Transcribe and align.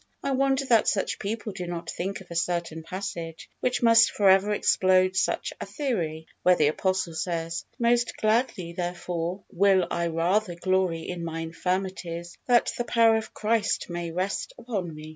I 0.23 0.31
wonder 0.31 0.65
that 0.65 0.87
such 0.87 1.19
people 1.19 1.51
do 1.51 1.67
not 1.67 1.87
think 1.91 2.21
of 2.21 2.31
a 2.31 2.35
certain 2.35 2.81
passage, 2.81 3.47
which 3.59 3.83
must 3.83 4.09
forever 4.09 4.51
explode 4.51 5.15
such 5.15 5.53
a 5.61 5.67
theory, 5.67 6.25
where 6.41 6.55
the 6.55 6.69
Apostle 6.69 7.13
says, 7.13 7.65
"Most 7.77 8.17
gladly 8.17 8.73
therefore 8.73 9.43
will 9.51 9.85
I 9.91 10.07
rather 10.07 10.55
glory 10.55 11.01
in 11.07 11.23
my 11.23 11.41
infirmities, 11.41 12.35
that 12.47 12.71
the 12.79 12.83
power 12.83 13.15
of 13.15 13.35
Christ 13.35 13.91
may 13.91 14.09
rest 14.09 14.53
upon 14.57 14.91
me." 14.91 15.09